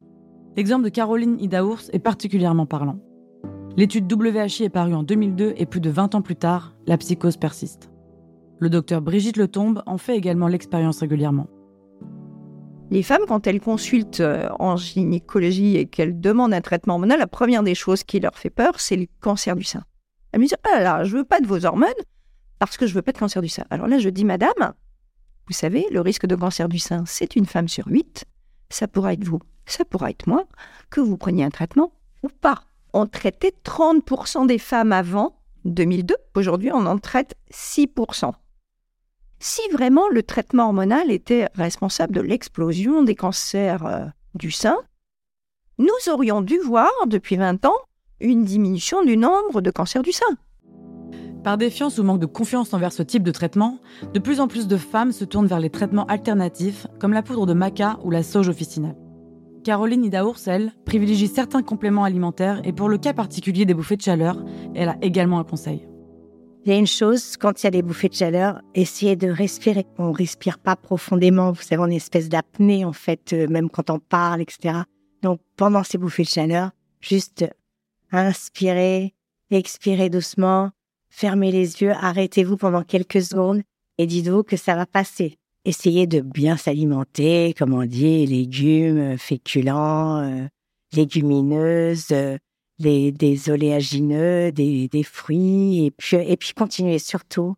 L'exemple 0.57 0.85
de 0.85 0.89
Caroline 0.89 1.37
Idaours 1.39 1.89
est 1.93 1.99
particulièrement 1.99 2.65
parlant. 2.65 2.99
L'étude 3.77 4.11
WHI 4.11 4.63
est 4.63 4.69
parue 4.69 4.95
en 4.95 5.03
2002 5.03 5.53
et 5.55 5.65
plus 5.65 5.79
de 5.79 5.89
20 5.91 6.15
ans 6.15 6.21
plus 6.21 6.35
tard, 6.35 6.73
la 6.87 6.97
psychose 6.97 7.37
persiste. 7.37 7.91
Le 8.57 8.69
docteur 8.69 9.01
Brigitte 9.01 9.37
Letombe 9.37 9.83
en 9.85 9.97
fait 9.97 10.17
également 10.17 10.47
l'expérience 10.47 10.99
régulièrement. 10.99 11.47
Les 12.91 13.03
femmes, 13.03 13.21
quand 13.27 13.45
elles 13.45 13.61
consultent 13.61 14.19
euh, 14.19 14.49
en 14.57 14.75
gynécologie 14.75 15.77
et 15.77 15.85
qu'elles 15.85 16.19
demandent 16.19 16.53
un 16.53 16.61
traitement 16.61 16.95
hormonal, 16.95 17.19
la 17.19 17.27
première 17.27 17.61
des 17.61 17.75
choses 17.75 18.03
qui 18.03 18.19
leur 18.19 18.35
fait 18.35 18.49
peur, 18.49 18.79
c'est 18.79 18.97
le 18.97 19.05
cancer 19.21 19.55
du 19.55 19.63
sein. 19.63 19.83
Elles 20.31 20.39
me 20.39 20.45
disent 20.45 20.57
Ah 20.63 20.81
là, 20.81 21.03
je 21.03 21.15
veux 21.15 21.23
pas 21.23 21.39
de 21.39 21.45
vos 21.45 21.65
hormones 21.65 21.89
parce 22.59 22.77
que 22.77 22.87
je 22.87 22.93
veux 22.93 23.01
pas 23.01 23.11
de 23.11 23.17
cancer 23.17 23.41
du 23.41 23.49
sein. 23.49 23.65
Alors 23.69 23.87
là, 23.87 23.99
je 23.99 24.09
dis 24.09 24.25
Madame, 24.25 24.73
vous 25.47 25.53
savez, 25.53 25.85
le 25.91 26.01
risque 26.01 26.25
de 26.25 26.35
cancer 26.35 26.69
du 26.69 26.79
sein, 26.79 27.03
c'est 27.05 27.35
une 27.35 27.45
femme 27.45 27.67
sur 27.67 27.87
huit. 27.87 28.25
Ça 28.69 28.87
pourra 28.87 29.13
être 29.13 29.23
vous, 29.23 29.39
ça 29.65 29.85
pourra 29.85 30.11
être 30.11 30.27
moi, 30.27 30.45
que 30.89 31.01
vous 31.01 31.17
preniez 31.17 31.43
un 31.43 31.49
traitement 31.49 31.91
ou 32.21 32.29
pas. 32.29 32.63
On 32.93 33.07
traitait 33.07 33.53
30% 33.63 34.47
des 34.47 34.59
femmes 34.59 34.91
avant 34.91 35.35
2002. 35.65 36.15
Aujourd'hui, 36.35 36.71
on 36.71 36.85
en 36.85 36.97
traite 36.99 37.35
6% 37.51 38.33
si 39.39 39.61
vraiment 39.71 40.07
le 40.09 40.21
traitement 40.23 40.65
hormonal 40.65 41.11
était 41.11 41.47
responsable 41.55 42.13
de 42.13 42.21
l'explosion 42.21 43.03
des 43.03 43.15
cancers 43.15 43.85
euh, 43.85 44.05
du 44.35 44.51
sein, 44.51 44.77
nous 45.77 46.11
aurions 46.11 46.41
dû 46.41 46.59
voir 46.59 46.91
depuis 47.07 47.37
20 47.37 47.65
ans 47.65 47.77
une 48.19 48.43
diminution 48.43 49.03
du 49.03 49.15
nombre 49.15 49.61
de 49.61 49.71
cancers 49.71 50.03
du 50.03 50.11
sein. 50.11 50.37
Par 51.43 51.57
défiance 51.57 51.97
ou 51.97 52.03
manque 52.03 52.19
de 52.19 52.25
confiance 52.25 52.73
envers 52.73 52.91
ce 52.91 53.01
type 53.01 53.23
de 53.23 53.31
traitement, 53.31 53.79
de 54.13 54.19
plus 54.19 54.41
en 54.41 54.47
plus 54.47 54.67
de 54.67 54.75
femmes 54.75 55.13
se 55.13 55.23
tournent 55.23 55.47
vers 55.47 55.59
les 55.59 55.69
traitements 55.69 56.05
alternatifs 56.05 56.85
comme 56.99 57.13
la 57.13 57.23
poudre 57.23 57.45
de 57.45 57.53
maca 57.53 57.97
ou 58.03 58.11
la 58.11 58.23
sauge 58.23 58.49
officinale. 58.49 58.97
Caroline 59.63 60.03
Idaours, 60.03 60.47
elle, 60.47 60.73
privilégie 60.85 61.27
certains 61.27 61.63
compléments 61.63 62.03
alimentaires 62.03 62.61
et 62.65 62.73
pour 62.73 62.89
le 62.89 62.97
cas 62.97 63.13
particulier 63.13 63.65
des 63.65 63.73
bouffées 63.73 63.97
de 63.97 64.01
chaleur, 64.01 64.43
elle 64.75 64.89
a 64.89 64.97
également 65.01 65.39
un 65.39 65.43
conseil. 65.43 65.87
Il 66.65 66.71
y 66.71 66.75
a 66.75 66.77
une 66.77 66.87
chose, 66.87 67.37
quand 67.37 67.61
il 67.61 67.65
y 67.65 67.67
a 67.67 67.71
des 67.71 67.81
bouffées 67.81 68.09
de 68.09 68.15
chaleur, 68.15 68.61
essayez 68.75 69.15
de 69.15 69.29
respirer. 69.29 69.85
On 69.97 70.11
respire 70.11 70.59
pas 70.59 70.75
profondément, 70.75 71.51
vous 71.51 71.61
savez, 71.61 71.81
on 71.81 71.85
est 71.85 71.91
une 71.91 71.97
espèce 71.97 72.27
d'apnée 72.27 72.83
en 72.83 72.91
fait, 72.91 73.31
euh, 73.31 73.47
même 73.47 73.69
quand 73.69 73.89
on 73.89 73.99
parle, 73.99 74.41
etc. 74.41 74.79
Donc 75.21 75.39
pendant 75.55 75.83
ces 75.83 75.97
bouffées 75.97 76.23
de 76.23 76.29
chaleur, 76.29 76.71
juste 76.99 77.45
inspirez, 78.11 79.13
expirez 79.51 80.09
doucement, 80.09 80.71
fermez 81.09 81.51
les 81.51 81.81
yeux, 81.81 81.91
arrêtez-vous 81.91 82.57
pendant 82.57 82.83
quelques 82.83 83.21
secondes 83.21 83.61
et 83.97 84.07
dites-vous 84.07 84.43
que 84.43 84.57
ça 84.57 84.75
va 84.75 84.85
passer. 84.85 85.37
Essayez 85.65 86.07
de 86.07 86.21
bien 86.21 86.57
s'alimenter, 86.57 87.53
comme 87.57 87.73
on 87.73 87.85
dit, 87.85 88.25
légumes, 88.25 89.17
féculents, 89.17 90.19
euh, 90.19 90.47
légumineuses, 90.93 92.11
euh, 92.11 92.37
les, 92.79 93.11
des 93.11 93.49
oléagineux, 93.49 94.51
des, 94.51 94.87
des 94.87 95.03
fruits, 95.03 95.85
et 95.85 95.91
puis, 95.91 96.15
et 96.15 96.37
puis 96.37 96.53
continuez 96.53 96.97
surtout, 96.97 97.55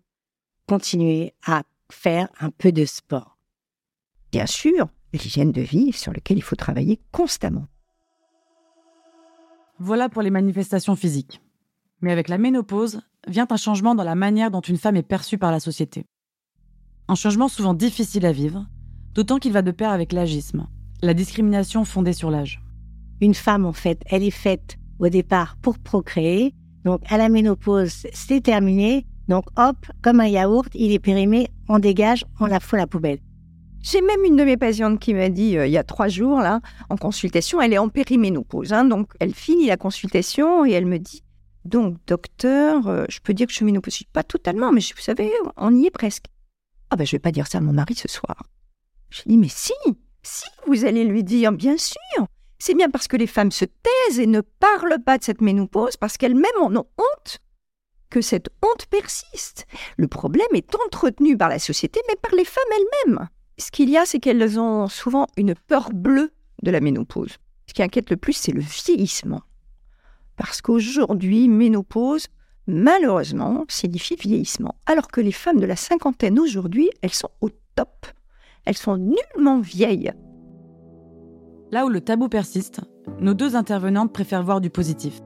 continuez 0.68 1.34
à 1.46 1.64
faire 1.92 2.28
un 2.40 2.50
peu 2.50 2.72
de 2.72 2.86
sport. 2.86 3.38
Bien 4.32 4.48
sûr, 4.48 4.88
l'hygiène 5.14 5.52
de 5.52 5.62
vie 5.62 5.92
sur 5.94 6.12
laquelle 6.12 6.38
il 6.38 6.44
faut 6.44 6.56
travailler 6.56 7.00
constamment. 7.12 7.68
Voilà 9.78 10.10
pour 10.10 10.22
les 10.22 10.30
manifestations 10.30 10.96
physiques. 10.96 11.42
Mais 12.02 12.12
avec 12.12 12.30
la 12.30 12.38
ménopause 12.38 13.02
vient 13.28 13.48
un 13.50 13.58
changement 13.58 13.96
dans 13.96 14.04
la 14.04 14.16
manière 14.16 14.52
dont 14.52 14.62
une 14.62 14.78
femme 14.78 14.96
est 14.96 15.04
perçue 15.04 15.38
par 15.38 15.52
la 15.52 15.60
société. 15.60 16.06
Un 17.08 17.16
changement 17.16 17.48
souvent 17.48 17.74
difficile 17.74 18.26
à 18.26 18.32
vivre, 18.32 18.66
d'autant 19.14 19.38
qu'il 19.38 19.52
va 19.52 19.62
de 19.62 19.72
pair 19.72 19.92
avec 19.92 20.12
l'agisme, 20.12 20.68
la 21.02 21.14
discrimination 21.14 21.86
fondée 21.86 22.14
sur 22.14 22.32
l'âge. 22.32 22.62
Une 23.22 23.34
femme, 23.34 23.66
en 23.66 23.74
fait, 23.74 24.02
elle 24.08 24.24
est 24.24 24.32
faite 24.32 24.78
au 25.00 25.10
départ 25.10 25.58
pour 25.62 25.78
procréer. 25.78 26.56
Donc, 26.86 27.02
à 27.10 27.18
la 27.18 27.30
ménopause, 27.30 28.08
c'est 28.14 28.42
terminé. 28.42 29.06
Donc, 29.28 29.46
hop, 29.58 29.78
comme 30.02 30.20
un 30.20 30.28
yaourt, 30.28 30.70
il 30.74 30.92
est 30.92 31.00
périmé, 31.00 31.50
on 31.70 31.80
dégage, 31.80 32.26
on 32.40 32.48
la 32.48 32.60
fout 32.60 32.76
à 32.76 32.84
la 32.84 32.88
poubelle. 32.88 33.20
J'ai 33.82 34.02
même 34.02 34.24
une 34.26 34.36
de 34.36 34.44
mes 34.44 34.58
patientes 34.58 35.00
qui 35.00 35.14
m'a 35.14 35.30
dit 35.30 35.58
euh, 35.58 35.66
il 35.66 35.72
y 35.72 35.78
a 35.78 35.84
trois 35.84 36.08
jours, 36.08 36.40
là, 36.40 36.62
en 36.90 36.98
consultation, 36.98 37.62
elle 37.62 37.74
est 37.74 37.78
en 37.80 37.90
périménopause. 37.90 38.74
Hein, 38.74 38.86
donc, 38.86 39.12
elle 39.20 39.34
finit 39.34 39.68
la 39.68 39.78
consultation 39.78 40.66
et 40.66 40.72
elle 40.72 40.86
me 40.86 41.00
dit 41.00 41.24
Donc, 41.66 41.98
docteur, 42.08 42.88
euh, 42.88 43.06
je 43.10 43.20
peux 43.20 43.34
dire 43.34 43.48
que 43.48 43.52
je 43.52 43.58
suis 43.58 43.66
ménopause. 43.66 44.04
Pas 44.14 44.24
totalement, 44.24 44.72
mais 44.72 44.82
vous 44.82 45.02
savez, 45.02 45.32
on 45.58 45.76
y 45.76 45.86
est 45.86 45.92
presque. 45.92 46.26
Ah 46.90 46.96
ben, 46.96 47.06
je 47.06 47.12
vais 47.12 47.20
pas 47.20 47.32
dire 47.32 47.48
ça 47.48 47.60
à 47.60 47.62
mon 47.62 47.74
mari 47.74 47.96
ce 47.96 48.08
soir. 48.08 48.44
Je 49.10 49.22
dis 49.26 49.38
Mais 49.38 49.50
si, 49.50 49.74
si, 50.24 50.46
vous 50.68 50.86
allez 50.86 51.04
lui 51.04 51.24
dire, 51.24 51.52
bien 51.52 51.78
sûr. 51.78 52.28
C'est 52.60 52.76
bien 52.76 52.90
parce 52.90 53.08
que 53.08 53.18
les 53.18 53.28
femmes 53.28 53.52
se 53.52 53.66
taisent 53.66 54.20
et 54.20 54.28
ne 54.28 54.42
parlent 54.42 55.02
pas 55.04 55.18
de 55.18 55.24
cette 55.24 55.42
ménopause 55.42 55.98
parce 55.98 56.18
qu'elles-mêmes 56.18 56.62
en 56.62 56.76
ont 56.76 56.86
honte 56.98 57.40
que 58.12 58.22
cette 58.22 58.50
honte 58.62 58.86
persiste. 58.86 59.66
Le 59.98 60.08
problème 60.08 60.46
est 60.54 60.76
entretenu 60.86 61.38
par 61.38 61.50
la 61.50 61.58
société, 61.58 62.02
mais 62.08 62.16
par 62.22 62.36
les 62.36 62.46
femmes 62.46 62.64
elles-mêmes. 62.76 63.30
Ce 63.58 63.72
qu'il 63.72 63.90
y 63.90 63.98
a, 63.98 64.06
c'est 64.06 64.20
qu'elles 64.20 64.60
ont 64.60 64.88
souvent 64.88 65.28
une 65.38 65.56
peur 65.56 65.90
bleue 65.92 66.32
de 66.62 66.72
la 66.72 66.82
ménopause. 66.82 67.38
Ce 67.68 67.74
qui 67.74 67.82
inquiète 67.82 68.10
le 68.10 68.18
plus, 68.18 68.34
c'est 68.34 68.52
le 68.52 68.62
vieillissement. 68.62 69.42
Parce 70.42 70.60
qu'aujourd'hui, 70.64 71.48
ménopause, 71.48 72.26
malheureusement, 72.66 73.64
signifie 73.70 74.16
vieillissement. 74.16 74.74
Alors 74.88 75.10
que 75.10 75.22
les 75.22 75.32
femmes 75.32 75.60
de 75.60 75.68
la 75.68 75.76
cinquantaine 75.76 76.40
aujourd'hui, 76.40 76.90
elles 77.04 77.14
sont 77.14 77.30
au 77.42 77.50
top. 77.76 78.08
Elles 78.66 78.76
sont 78.76 78.98
nullement 78.98 79.60
vieilles. 79.60 80.12
Là 81.70 81.86
où 81.86 81.90
le 81.90 82.02
tabou 82.02 82.28
persiste, 82.28 82.82
nos 83.20 83.36
deux 83.36 83.56
intervenantes 83.56 84.12
préfèrent 84.12 84.44
voir 84.44 84.62
du 84.62 84.72
positif. 84.72 85.20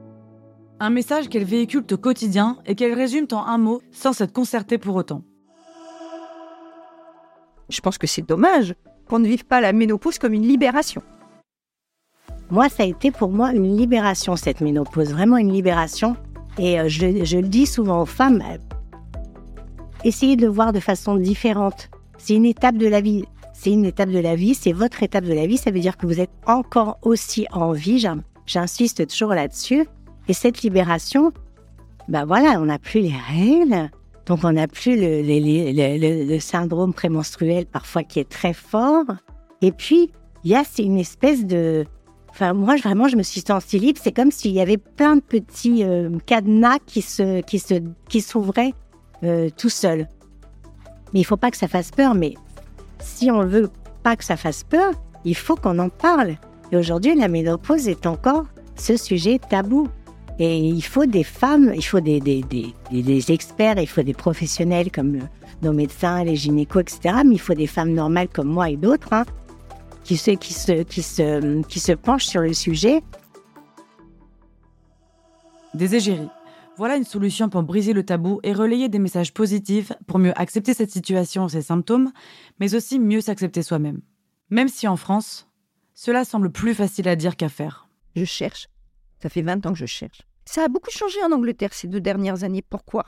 Un 0.80 0.90
message 0.90 1.30
qu'elles 1.30 1.44
véhiculent 1.44 1.86
au 1.90 1.96
quotidien 1.96 2.58
et 2.66 2.74
qu'elles 2.74 2.92
résument 2.92 3.32
en 3.32 3.46
un 3.46 3.56
mot 3.56 3.80
sans 3.92 4.12
s'être 4.12 4.34
concertées 4.34 4.76
pour 4.76 4.96
autant. 4.96 5.22
Je 7.70 7.80
pense 7.80 7.96
que 7.96 8.06
c'est 8.06 8.20
dommage 8.20 8.74
qu'on 9.08 9.18
ne 9.18 9.28
vive 9.28 9.46
pas 9.46 9.62
la 9.62 9.72
ménopause 9.72 10.18
comme 10.18 10.34
une 10.34 10.46
libération. 10.46 11.02
Moi, 12.50 12.68
ça 12.68 12.84
a 12.84 12.86
été 12.86 13.10
pour 13.10 13.30
moi 13.30 13.52
une 13.52 13.76
libération, 13.76 14.36
cette 14.36 14.60
ménopause, 14.60 15.10
vraiment 15.10 15.36
une 15.36 15.52
libération. 15.52 16.16
Et 16.58 16.78
euh, 16.78 16.88
je, 16.88 17.36
le 17.36 17.48
dis 17.48 17.66
souvent 17.66 18.02
aux 18.02 18.06
femmes, 18.06 18.42
euh, 18.42 18.58
essayez 20.04 20.36
de 20.36 20.42
le 20.46 20.52
voir 20.52 20.72
de 20.72 20.80
façon 20.80 21.16
différente. 21.16 21.90
C'est 22.18 22.34
une 22.34 22.46
étape 22.46 22.76
de 22.76 22.86
la 22.86 23.00
vie. 23.00 23.24
C'est 23.52 23.72
une 23.72 23.84
étape 23.84 24.10
de 24.10 24.18
la 24.18 24.36
vie, 24.36 24.54
c'est 24.54 24.72
votre 24.72 25.02
étape 25.02 25.24
de 25.24 25.32
la 25.32 25.46
vie. 25.46 25.56
Ça 25.56 25.70
veut 25.70 25.80
dire 25.80 25.96
que 25.96 26.06
vous 26.06 26.20
êtes 26.20 26.30
encore 26.46 26.98
aussi 27.02 27.46
en 27.52 27.72
vie. 27.72 28.06
J'insiste 28.46 29.06
toujours 29.08 29.34
là-dessus. 29.34 29.86
Et 30.28 30.32
cette 30.32 30.62
libération, 30.62 31.32
ben 32.08 32.26
voilà, 32.26 32.60
on 32.60 32.66
n'a 32.66 32.78
plus 32.78 33.00
les 33.00 33.14
règles. 33.14 33.90
Donc 34.26 34.40
on 34.44 34.52
n'a 34.52 34.68
plus 34.68 34.96
le, 34.96 35.22
le, 35.22 36.38
syndrome 36.38 36.92
prémenstruel 36.92 37.64
parfois 37.66 38.02
qui 38.02 38.20
est 38.20 38.28
très 38.28 38.52
fort. 38.52 39.06
Et 39.62 39.72
puis, 39.72 40.12
il 40.44 40.50
y 40.50 40.54
a 40.54 40.62
une 40.78 40.98
espèce 40.98 41.44
de... 41.44 41.86
Enfin, 42.36 42.52
moi, 42.52 42.76
vraiment, 42.76 43.08
je 43.08 43.16
me 43.16 43.22
suis 43.22 43.40
sentie 43.40 43.78
libre. 43.78 43.98
C'est 44.02 44.12
comme 44.12 44.30
s'il 44.30 44.50
y 44.50 44.60
avait 44.60 44.76
plein 44.76 45.16
de 45.16 45.22
petits 45.22 45.82
euh, 45.84 46.10
cadenas 46.26 46.80
qui 46.84 47.00
se, 47.00 47.40
qui 47.40 47.58
se, 47.58 47.82
qui 48.10 48.20
s'ouvraient 48.20 48.74
euh, 49.24 49.48
tout 49.56 49.70
seuls. 49.70 50.06
Mais 51.14 51.20
il 51.20 51.24
faut 51.24 51.38
pas 51.38 51.50
que 51.50 51.56
ça 51.56 51.66
fasse 51.66 51.90
peur. 51.90 52.14
Mais 52.14 52.34
si 52.98 53.30
on 53.30 53.46
veut 53.46 53.70
pas 54.02 54.16
que 54.16 54.24
ça 54.24 54.36
fasse 54.36 54.64
peur, 54.64 54.92
il 55.24 55.34
faut 55.34 55.56
qu'on 55.56 55.78
en 55.78 55.88
parle. 55.88 56.36
Et 56.70 56.76
aujourd'hui, 56.76 57.14
la 57.14 57.28
ménopause 57.28 57.88
est 57.88 58.04
encore 58.04 58.44
ce 58.74 58.98
sujet 58.98 59.40
tabou. 59.48 59.88
Et 60.38 60.58
il 60.58 60.82
faut 60.82 61.06
des 61.06 61.24
femmes, 61.24 61.72
il 61.74 61.84
faut 61.86 62.00
des, 62.00 62.20
des, 62.20 62.44
des, 62.90 63.32
experts, 63.32 63.78
il 63.78 63.86
faut 63.86 64.02
des 64.02 64.12
professionnels 64.12 64.92
comme 64.92 65.20
nos 65.62 65.72
médecins, 65.72 66.22
les 66.22 66.36
gynécos, 66.36 66.82
etc. 66.82 67.22
Mais 67.24 67.36
il 67.36 67.40
faut 67.40 67.54
des 67.54 67.66
femmes 67.66 67.94
normales 67.94 68.28
comme 68.28 68.48
moi 68.48 68.68
et 68.68 68.76
d'autres 68.76 69.14
hein, 69.14 69.24
qui, 70.06 70.16
se, 70.16 70.30
qui, 70.30 70.54
se, 70.54 70.82
qui, 70.84 71.02
se, 71.02 71.62
qui 71.62 71.80
se 71.80 71.92
penchent 71.92 72.26
sur 72.26 72.40
le 72.40 72.52
sujet. 72.52 73.02
Des 75.74 75.96
égéries. 75.96 76.28
Voilà 76.76 76.96
une 76.96 77.04
solution 77.04 77.48
pour 77.48 77.64
briser 77.64 77.92
le 77.92 78.04
tabou 78.04 78.38
et 78.44 78.52
relayer 78.52 78.88
des 78.88 79.00
messages 79.00 79.34
positifs 79.34 79.92
pour 80.06 80.18
mieux 80.18 80.38
accepter 80.40 80.74
cette 80.74 80.92
situation 80.92 81.46
et 81.46 81.50
ses 81.50 81.62
symptômes, 81.62 82.12
mais 82.60 82.74
aussi 82.74 83.00
mieux 83.00 83.20
s'accepter 83.20 83.62
soi-même. 83.62 84.00
Même 84.50 84.68
si 84.68 84.86
en 84.86 84.96
France, 84.96 85.48
cela 85.94 86.24
semble 86.24 86.52
plus 86.52 86.74
facile 86.74 87.08
à 87.08 87.16
dire 87.16 87.36
qu'à 87.36 87.48
faire. 87.48 87.88
Je 88.14 88.24
cherche. 88.24 88.68
Ça 89.20 89.28
fait 89.28 89.42
20 89.42 89.66
ans 89.66 89.72
que 89.72 89.78
je 89.78 89.86
cherche. 89.86 90.22
Ça 90.44 90.64
a 90.64 90.68
beaucoup 90.68 90.90
changé 90.90 91.20
en 91.24 91.32
Angleterre 91.32 91.74
ces 91.74 91.88
deux 91.88 92.00
dernières 92.00 92.44
années. 92.44 92.62
Pourquoi? 92.62 93.06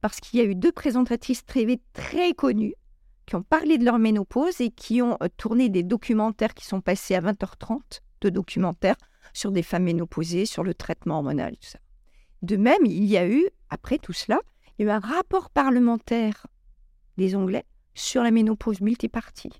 Parce 0.00 0.18
qu'il 0.18 0.40
y 0.40 0.42
a 0.42 0.46
eu 0.46 0.56
deux 0.56 0.72
présentatrices 0.72 1.44
TV 1.46 1.80
très 1.92 2.32
connues 2.32 2.74
qui 3.26 3.36
ont 3.36 3.42
parlé 3.42 3.78
de 3.78 3.84
leur 3.84 3.98
ménopause 3.98 4.60
et 4.60 4.70
qui 4.70 5.02
ont 5.02 5.16
euh, 5.22 5.28
tourné 5.36 5.68
des 5.68 5.82
documentaires 5.82 6.54
qui 6.54 6.64
sont 6.64 6.80
passés 6.80 7.14
à 7.14 7.20
20h30, 7.20 8.00
de 8.20 8.30
documentaires 8.30 8.96
sur 9.32 9.52
des 9.52 9.62
femmes 9.62 9.84
ménopausées, 9.84 10.46
sur 10.46 10.62
le 10.62 10.74
traitement 10.74 11.16
hormonal, 11.16 11.56
tout 11.56 11.68
ça. 11.68 11.78
De 12.42 12.56
même, 12.56 12.84
il 12.84 13.04
y 13.04 13.16
a 13.16 13.26
eu, 13.26 13.48
après 13.70 13.98
tout 13.98 14.12
cela, 14.12 14.38
il 14.78 14.84
y 14.84 14.88
a 14.88 14.92
eu 14.92 14.94
un 14.94 15.00
rapport 15.00 15.50
parlementaire 15.50 16.46
des 17.16 17.34
Anglais 17.34 17.64
sur 17.94 18.22
la 18.22 18.30
ménopause 18.30 18.80
multipartie 18.80 19.52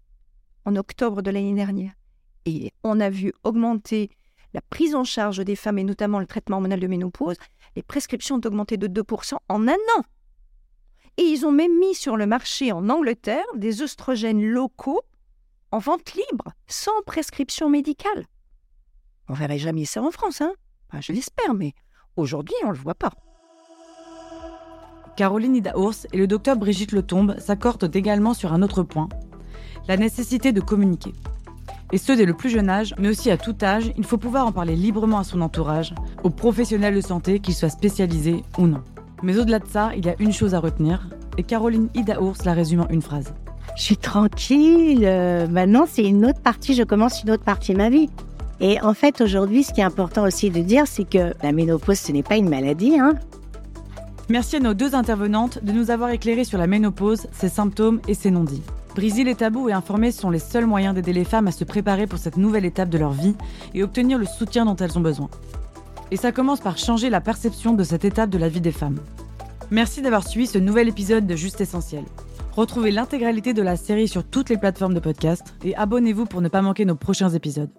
en 0.65 0.77
octobre 0.77 1.23
de 1.23 1.31
l'année 1.31 1.55
dernière. 1.55 1.93
Et 2.47 2.73
on 2.83 3.01
a 3.01 3.11
vu 3.11 3.33
augmenter 3.43 4.11
la 4.53 4.61
prise 4.61 4.95
en 4.95 5.05
charge 5.05 5.45
des 5.45 5.57
femmes 5.57 5.79
et 5.79 5.85
notamment 5.85 6.21
le 6.21 6.27
traitement 6.27 6.57
hormonal 6.57 6.81
de 6.81 6.87
ménopause. 6.87 7.37
Les 7.77 7.83
prescriptions 7.83 8.37
ont 8.37 8.47
augmenté 8.47 8.77
de 8.77 8.87
2% 8.87 9.37
en 9.49 9.69
un 9.69 9.73
an. 9.73 10.03
Et 11.17 11.23
ils 11.23 11.47
ont 11.47 11.53
même 11.53 11.79
mis 11.79 11.95
sur 11.95 12.17
le 12.17 12.27
marché 12.27 12.73
en 12.73 12.89
Angleterre 12.89 13.45
des 13.55 13.83
oestrogènes 13.83 14.43
locaux 14.43 15.03
en 15.71 15.79
vente 15.79 16.15
libre, 16.15 16.53
sans 16.67 17.03
prescription 17.07 17.69
médicale. 17.69 18.27
On 19.29 19.35
verrait 19.35 19.59
jamais 19.59 19.85
ça 19.85 20.03
en 20.03 20.11
France, 20.11 20.41
hein 20.41 20.53
Je 21.01 21.13
l'espère, 21.13 21.55
mais 21.55 21.73
aujourd'hui, 22.17 22.55
on 22.63 22.69
ne 22.69 22.73
le 22.73 22.79
voit 22.79 22.95
pas. 22.95 23.13
Caroline 25.17 25.57
Idaours 25.57 26.07
et 26.13 26.19
le 26.19 26.27
docteur 26.27 26.57
Brigitte 26.57 26.93
Letombe 26.93 27.39
s'accordent 27.39 27.95
également 27.95 28.35
sur 28.35 28.53
un 28.53 28.63
autre 28.63 28.83
point, 28.83 29.09
la 29.87 29.97
nécessité 29.97 30.53
de 30.53 30.61
communiquer. 30.61 31.13
Et 31.93 31.99
ce 31.99 32.13
dès 32.13 32.25
le 32.25 32.35
plus 32.35 32.51
jeune 32.51 32.69
âge, 32.69 32.95
mais 32.99 33.09
aussi 33.09 33.31
à 33.31 33.37
tout 33.37 33.57
âge, 33.63 33.93
il 33.97 34.05
faut 34.05 34.19
pouvoir 34.19 34.47
en 34.47 34.53
parler 34.53 34.75
librement 34.75 35.19
à 35.19 35.25
son 35.25 35.41
entourage, 35.41 35.95
aux 36.25 36.31
professionnels 36.31 36.97
de 36.97 37.01
santé, 37.01 37.39
qu'ils 37.39 37.55
soient 37.55 37.69
spécialisés 37.69 38.43
ou 38.59 38.67
non. 38.67 38.83
Mais 39.25 39.39
au-delà 39.39 39.59
de 39.59 39.67
ça, 39.67 39.93
il 39.97 40.05
y 40.05 40.11
a 40.11 40.15
une 40.19 40.35
chose 40.35 40.55
à 40.55 40.61
retenir, 40.61 41.09
et 41.39 41.43
Caroline 41.43 41.89
Idaours 41.95 42.45
la 42.45 42.53
résume 42.53 42.83
en 42.83 42.89
une 42.89 43.01
phrase. 43.01 43.33
Je 43.75 43.83
suis 43.83 43.97
tranquille, 43.97 45.01
euh, 45.03 45.49
maintenant 45.49 45.87
c'est 45.89 46.05
une 46.05 46.27
autre 46.27 46.41
partie, 46.41 46.75
je 46.75 46.83
commence 46.83 47.23
une 47.23 47.31
autre 47.31 47.43
partie 47.43 47.73
de 47.73 47.79
ma 47.79 47.89
vie. 47.89 48.11
Et 48.61 48.81
en 48.83 48.93
fait, 48.93 49.23
aujourd'hui, 49.23 49.65
ce 49.65 49.73
qui 49.73 49.81
est 49.81 49.85
important 49.85 50.25
aussi 50.25 50.51
de 50.51 50.61
dire, 50.61 50.87
c'est 50.87 51.09
que 51.09 51.33
la 51.43 51.53
ménopause, 51.53 51.99
ce 51.99 52.13
n'est 52.13 52.23
pas 52.23 52.37
une 52.37 52.51
maladie. 52.51 52.99
Hein 53.01 53.15
Merci 54.29 54.57
à 54.57 54.61
nos 54.61 54.75
deux 54.75 54.95
intervenantes 54.95 55.65
de 55.65 55.73
nous 55.73 55.91
avoir 55.91 56.11
éclairé 56.11 56.45
sur 56.45 56.59
la 56.59 56.67
ménopause, 56.67 57.27
ses 57.33 57.49
symptômes 57.49 58.01
et 58.07 58.15
ses 58.15 58.31
non-dits. 58.31 58.63
Briser 58.95 59.25
les 59.25 59.35
tabous 59.35 59.71
et 59.71 59.73
informer 59.73 60.13
sont 60.13 60.29
les 60.29 60.39
seuls 60.39 60.67
moyens 60.67 60.95
d'aider 60.95 61.15
les 61.15 61.25
femmes 61.25 61.49
à 61.49 61.53
se 61.53 61.65
préparer 61.65 62.07
pour 62.07 62.19
cette 62.19 62.37
nouvelle 62.37 62.67
étape 62.67 62.91
de 62.91 62.99
leur 62.99 63.13
vie 63.13 63.35
et 63.73 63.83
obtenir 63.83 64.19
le 64.19 64.27
soutien 64.27 64.67
dont 64.67 64.77
elles 64.77 64.99
ont 64.99 65.03
besoin. 65.03 65.31
Et 66.11 66.17
ça 66.17 66.33
commence 66.33 66.61
par 66.61 66.79
changer 66.79 67.11
la 67.11 67.21
perception 67.21 67.75
de 67.75 67.83
cette 67.83 68.05
étape 68.05 68.31
de 68.31 68.39
la 68.39 68.49
vie 68.49 68.61
des 68.61 68.73
femmes. 68.73 69.01
Merci 69.71 70.03
d'avoir 70.03 70.27
suivi 70.27 70.47
ce 70.47 70.59
nouvel 70.59 70.89
épisode 70.89 71.27
de 71.27 71.37
Juste 71.37 71.61
Essentiel. 71.61 72.05
Retrouvez 72.53 72.91
l'intégralité 72.91 73.53
de 73.53 73.63
la 73.63 73.77
série 73.77 74.09
sur 74.09 74.25
toutes 74.25 74.49
les 74.49 74.59
plateformes 74.59 74.95
de 74.95 75.01
podcast 75.01 75.55
et 75.65 75.75
abonnez-vous 75.75 76.27
pour 76.27 76.41
ne 76.41 76.49
pas 76.49 76.63
manquer 76.63 76.85
nos 76.85 76.95
prochains 76.95 77.31
épisodes. 77.31 77.71